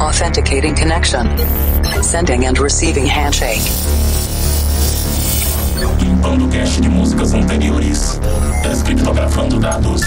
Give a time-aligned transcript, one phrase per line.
[0.00, 1.26] Authenticating connection.
[2.00, 3.60] Sending and receiving handshake.
[5.98, 8.20] Limpando cache de músicas anteriores.
[8.62, 10.02] Descriptografando dados.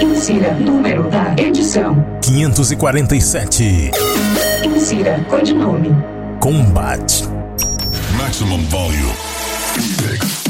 [0.00, 3.92] Insira número da edição: 547.
[4.64, 5.94] Insira codinome:
[6.40, 7.24] Combate.
[8.16, 10.47] Maximum volume.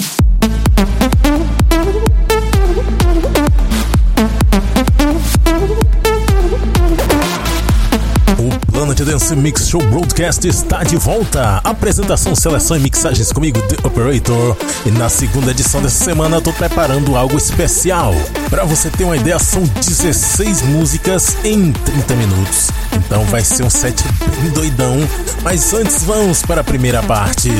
[8.98, 11.60] Hot Dance Mix Show Broadcast está de volta.
[11.62, 14.56] Apresentação, seleção e mixagens comigo, The Operator.
[14.84, 18.12] E na segunda edição dessa semana estou preparando algo especial.
[18.50, 22.70] Para você ter uma ideia, são 16 músicas em 30 minutos.
[22.92, 24.02] Então vai ser um set
[24.42, 24.96] bem doidão.
[25.44, 27.50] Mas antes vamos para a primeira parte.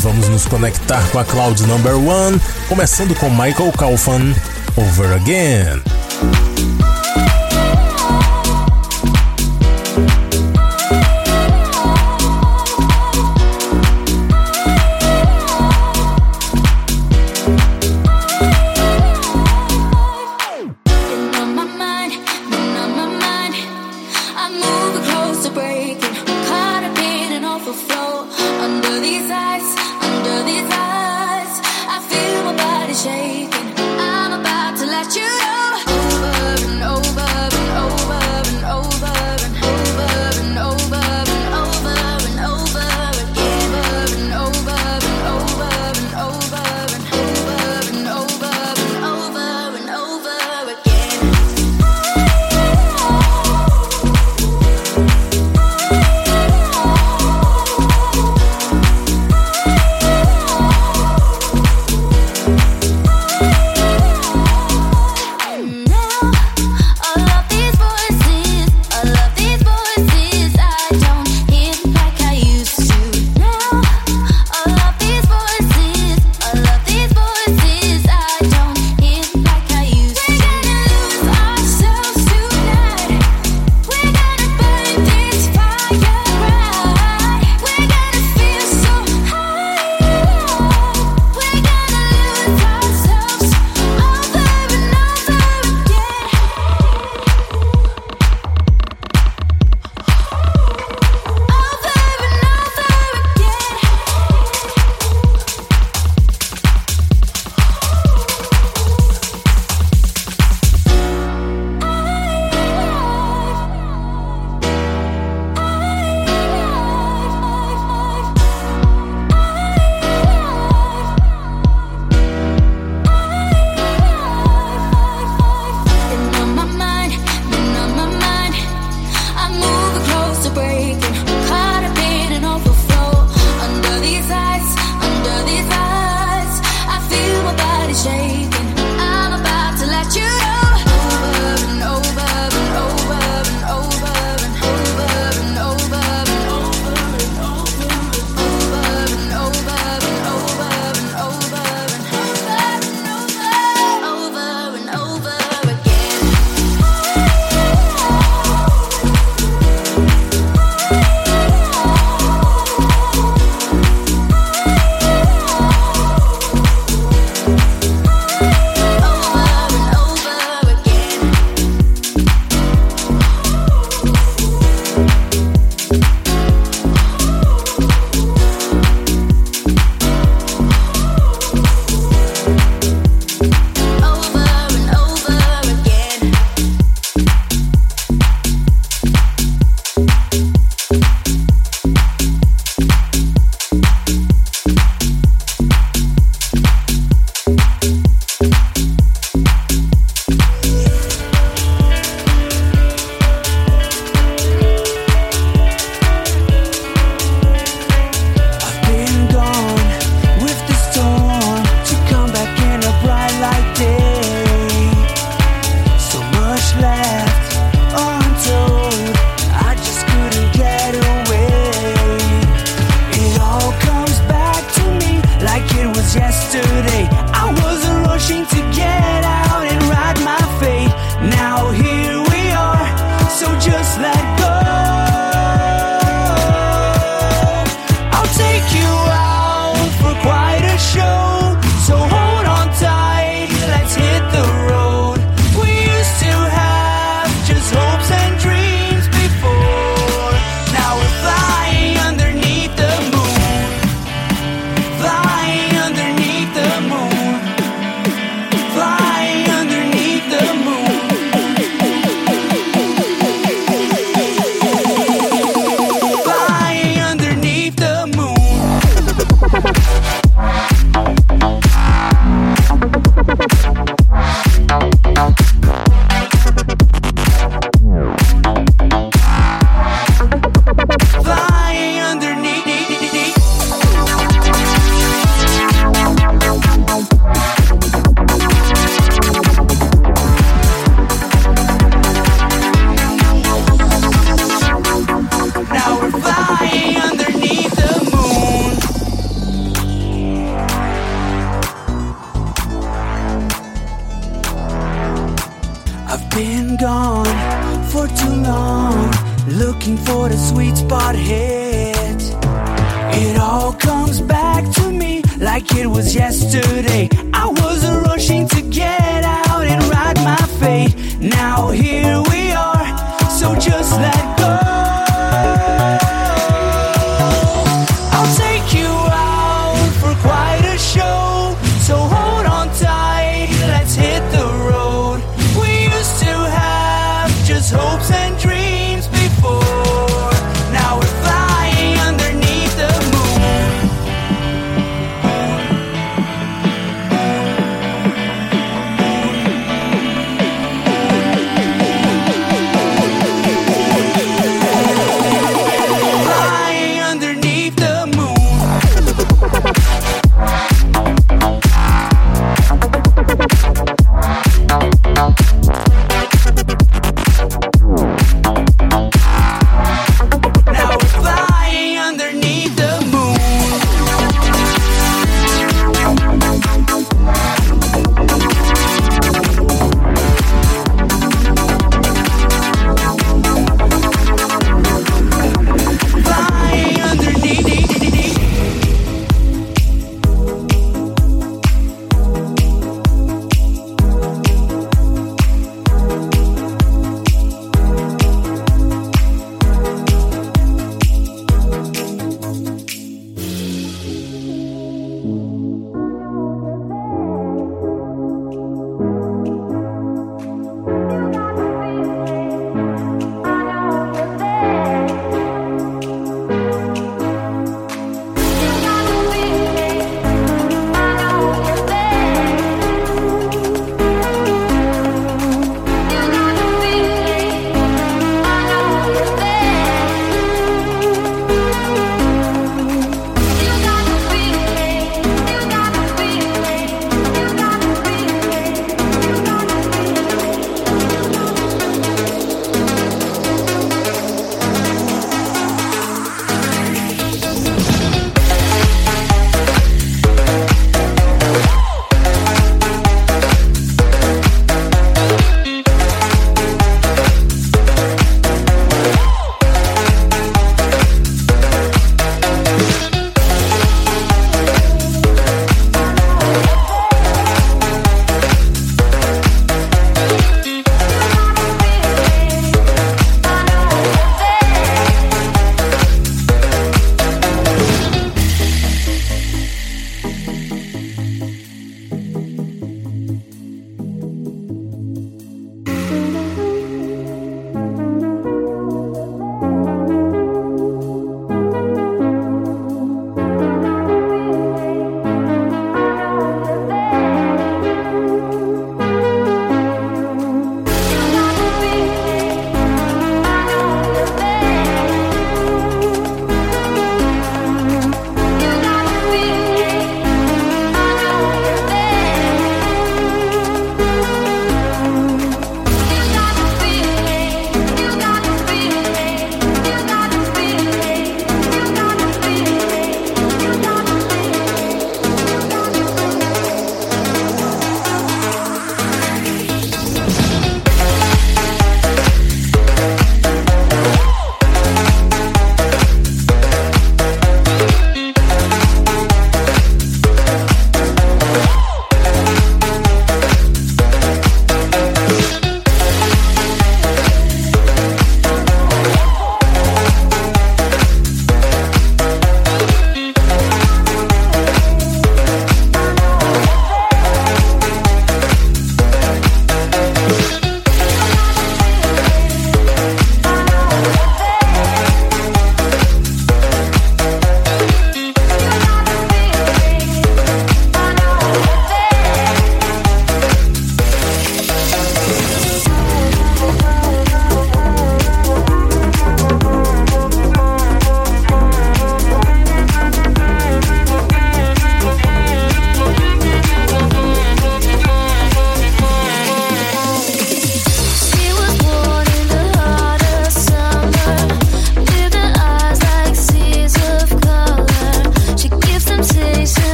[0.00, 4.34] Vamos nos conectar com a Cloud Number One, começando com Michael Kaufman,
[4.76, 6.85] Over Again.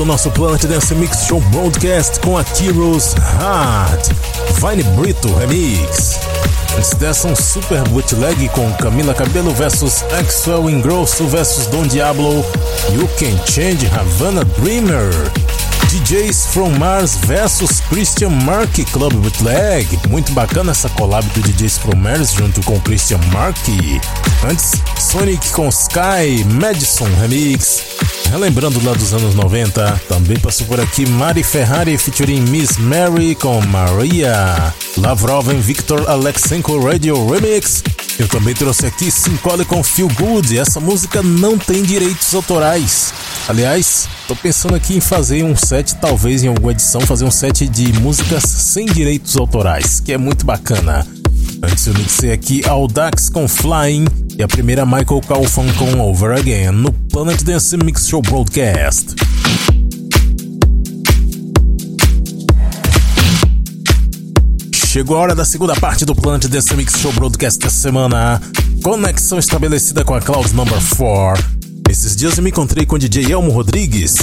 [0.00, 4.08] Do nosso Planet Dance Mix Show Broadcast com a Heroes Heart,
[4.54, 6.18] Vine Brito Remix.
[6.74, 12.42] Antes dessa, um super bootleg com Camila Cabello versus Axel Ingrosso versus Don Diablo,
[12.94, 15.10] You Can Change Havana Dreamer.
[15.90, 19.86] DJs from Mars versus Christian Mark Club Bootleg.
[20.08, 23.58] Muito bacana essa collab do DJs from Mars junto com Christian Mark.
[24.48, 27.99] Antes, Sonic com Sky, Madison Remix.
[28.30, 33.60] Relembrando lá dos anos 90, também passou por aqui Mari Ferrari featuring Miss Mary com
[33.66, 34.72] Maria.
[34.96, 37.82] Lavrov em Victor Alexenko Radio Remix.
[38.20, 40.56] Eu também trouxe aqui Syncole com Feel Good.
[40.56, 43.12] Essa música não tem direitos autorais.
[43.48, 47.66] Aliás, tô pensando aqui em fazer um set, talvez em alguma edição, fazer um set
[47.66, 51.04] de músicas sem direitos autorais, que é muito bacana.
[51.62, 54.06] Antes eu mixei aqui Audax com Flying
[54.40, 59.14] e a primeira Michael Calfan com Over Again no Planet Dance Mix Show Broadcast.
[64.86, 68.40] Chegou a hora da segunda parte do Planet Dance Mix Show Broadcast dessa semana.
[68.82, 71.44] Conexão estabelecida com a Cloud Number 4.
[71.90, 74.16] Esses dias eu me encontrei com o DJ Elmo Rodrigues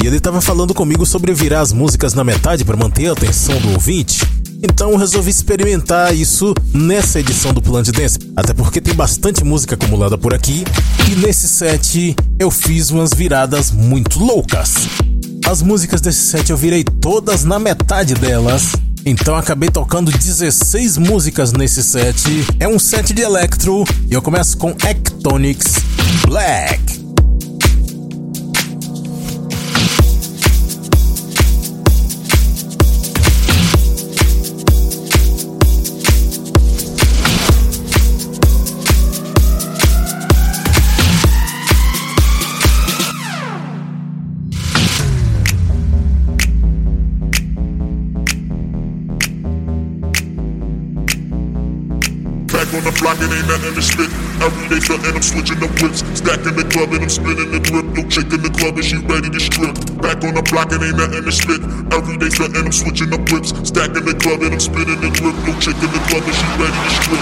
[0.00, 3.58] e ele estava falando comigo sobre virar as músicas na metade para manter a atenção
[3.60, 4.20] do ouvinte.
[4.62, 10.16] Então resolvi experimentar isso nessa edição do Planet Dance, até porque tem bastante música acumulada
[10.16, 10.64] por aqui
[11.10, 14.88] e nesse set eu fiz umas viradas muito loucas.
[15.46, 18.72] As músicas desse set eu virei todas na metade delas.
[19.06, 22.24] Então acabei tocando 16 músicas nesse set.
[22.58, 25.74] É um set de electro e eu começo com Ectonics
[26.26, 27.03] Black.
[53.46, 54.10] Nothing to spit.
[54.40, 56.00] Every day something, I'm switching up whips.
[56.16, 57.86] Stacking the club and I'm spinning the grip.
[57.92, 59.74] No chick in the club and she ready to strip.
[60.00, 61.60] Back on the block and ain't nothing to spit.
[61.92, 63.52] Every day something, I'm switching up whips.
[63.66, 65.36] Stacking the club and I'm spinning the grip.
[65.44, 67.20] No chick in the club and she ready to strip.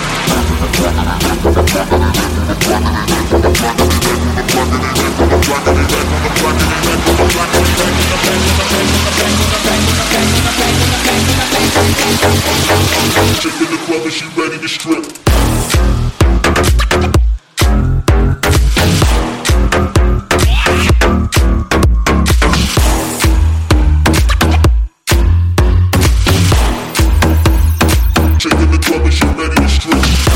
[13.42, 16.11] Chick in the club and she ready to strip.
[28.92, 30.31] Club and she ready to strip.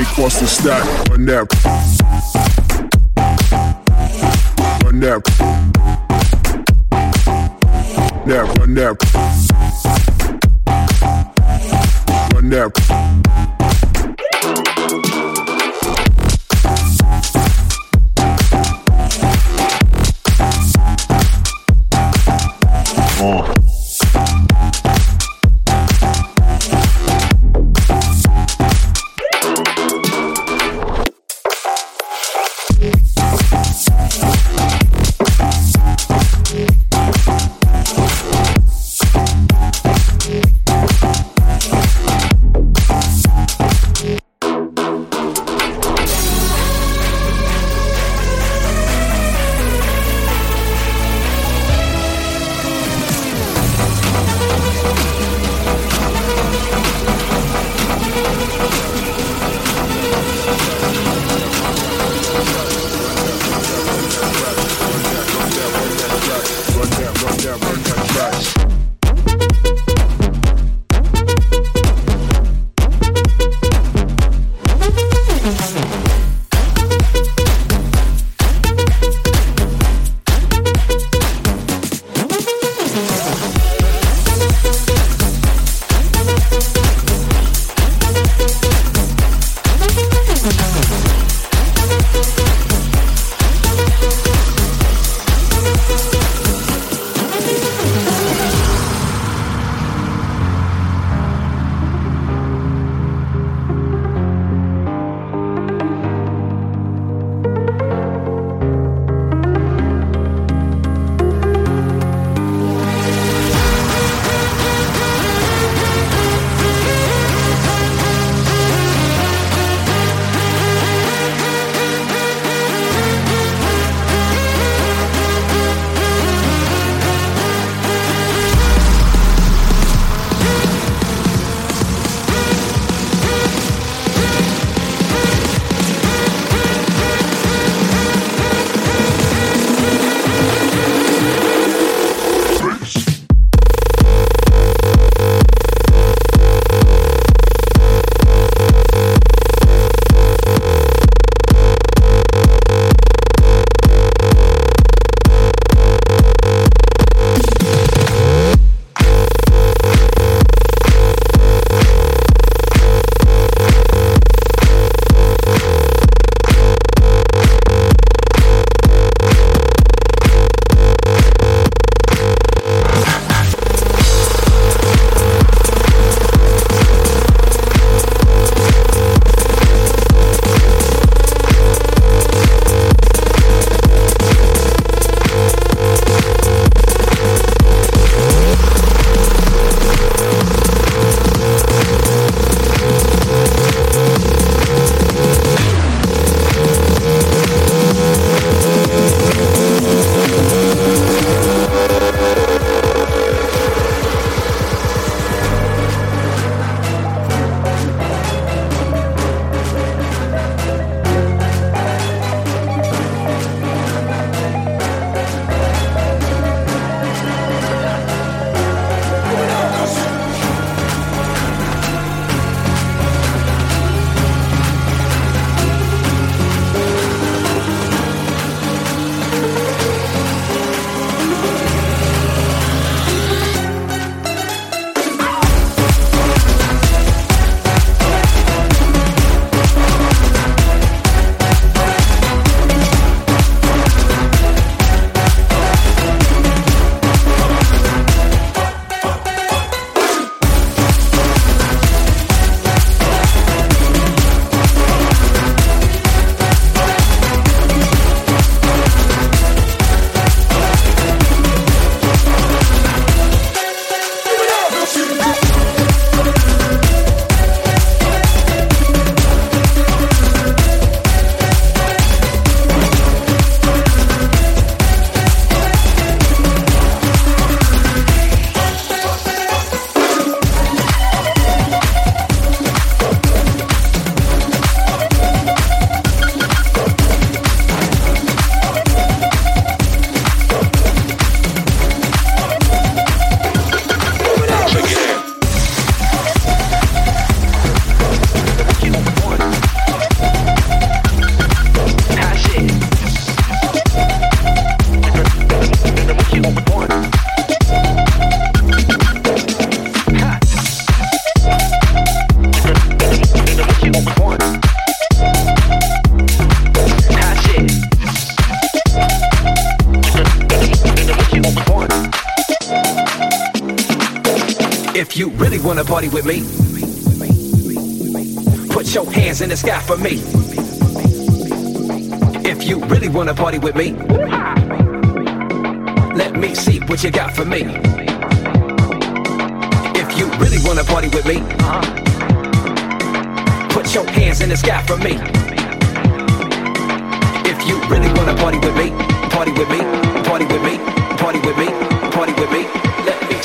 [0.00, 0.82] They cost a stack.
[1.10, 1.46] Run that.
[4.82, 5.24] Run that.
[8.26, 8.96] That, run that.
[12.34, 13.09] Run that.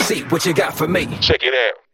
[0.06, 1.06] see what you got for me.
[1.20, 1.85] Check it out.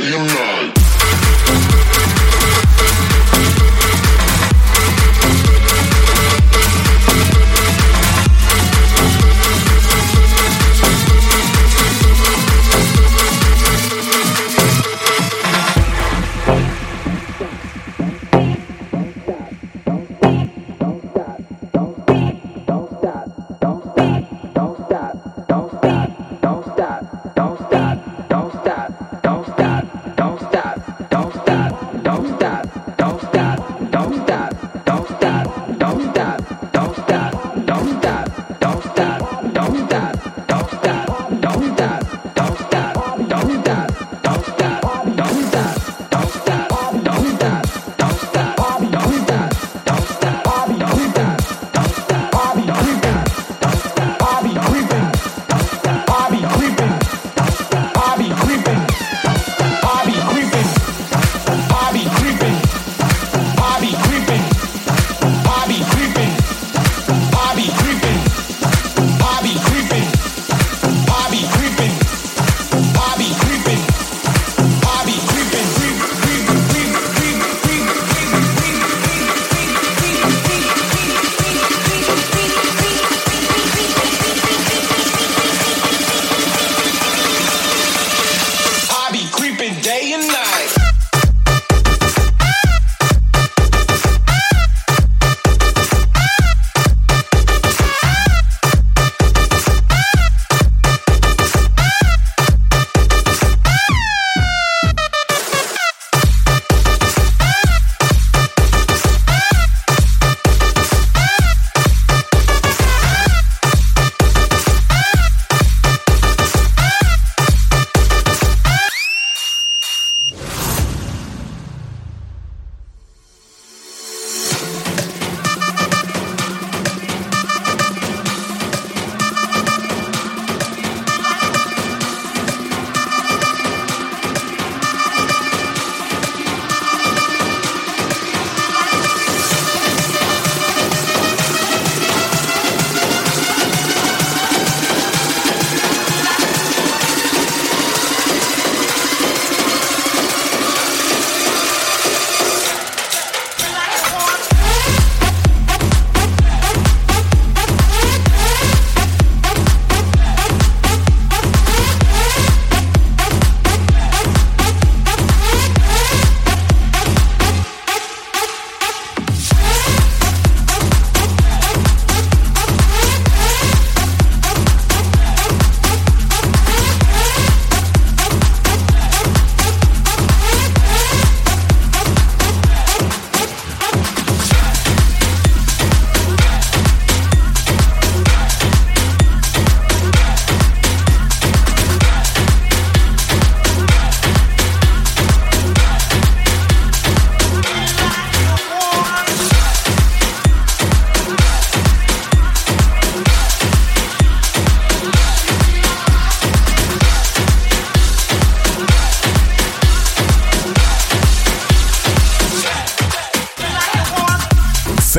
[0.00, 0.57] let him know.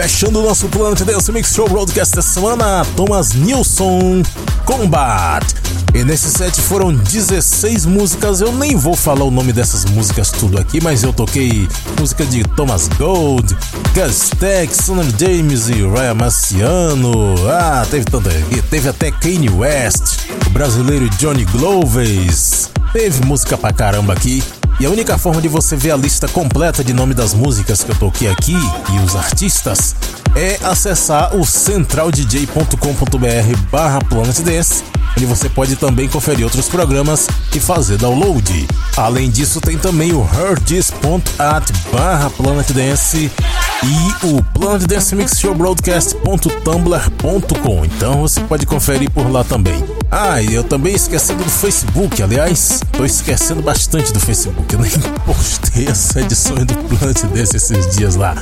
[0.01, 4.23] Fechando o nosso Planet Dance Mix Show Broadcast dessa semana, Thomas Nilsson
[4.63, 5.45] Combat.
[5.93, 8.39] E nesse set foram 16 músicas.
[8.39, 11.67] Eu nem vou falar o nome dessas músicas tudo aqui, mas eu toquei
[11.99, 13.53] música de Thomas Gold,
[13.93, 17.35] Gus Tech, Son of James e Ryan Marciano.
[17.49, 18.29] Ah, teve tanta.
[18.69, 22.71] Teve até Kanye West, o brasileiro Johnny Gloves.
[22.93, 24.41] Teve música pra caramba aqui.
[24.79, 27.91] E a única forma de você ver a lista completa de nome das músicas que
[27.91, 29.93] eu toquei aqui e os artistas
[30.33, 34.83] é acessar o centraldj.com.br barra Planet Dance,
[35.17, 38.67] onde você pode também conferir outros programas e fazer download.
[38.95, 43.29] Além disso, tem também o heartis.at barra Planet Dance
[43.83, 47.85] e o Planet Dance Mix Show Broadcast.tumblr.com.
[47.85, 49.83] Então você pode conferir por lá também.
[50.11, 54.73] Ah, e eu também esquecendo do Facebook, aliás, tô esquecendo bastante do Facebook.
[54.73, 54.89] Eu nem
[55.25, 58.33] postei as edições do Planet Dance esses dias lá.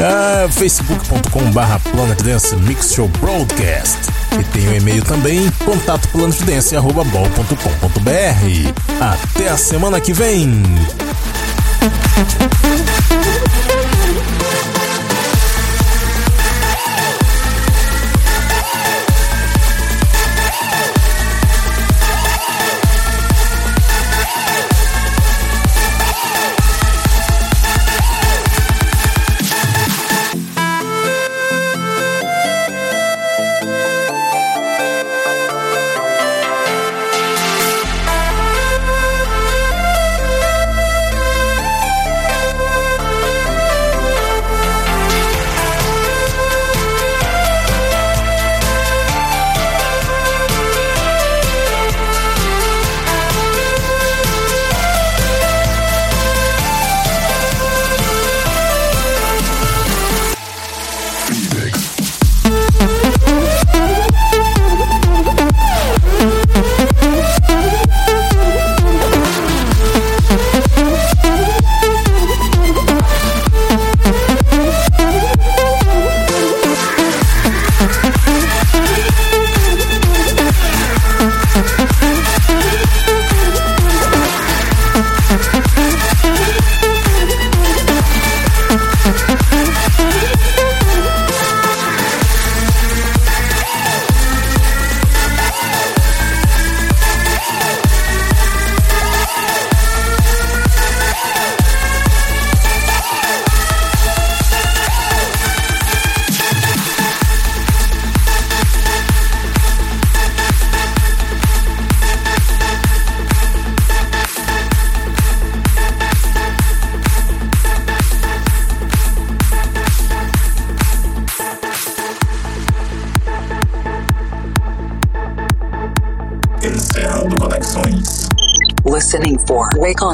[0.00, 3.98] Ah, facebook.com barra Planet Dance Mix Show Broadcast.
[4.32, 8.72] E tem o um e-mail também, contato planetdance.bol.com.br.
[9.00, 10.64] Até a semana que vem!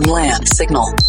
[0.01, 1.00] On Land signal.